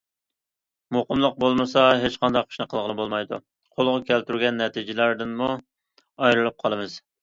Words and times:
مۇقىملىق 0.95 1.37
بولمىسا، 1.43 1.83
ھېچقانداق 2.05 2.49
ئىشنى 2.51 2.67
قىلغىلى 2.73 2.97
بولمايدۇ، 3.03 3.41
قولغا 3.77 4.03
كەلتۈرگەن 4.11 4.61
نەتىجىلەردىنمۇ 4.67 5.55
ئايرىلىپ 5.57 6.63
قالىمىز. 6.67 7.03